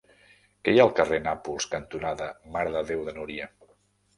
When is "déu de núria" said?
2.91-3.51